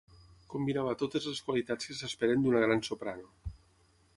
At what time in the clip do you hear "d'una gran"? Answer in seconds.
2.47-2.83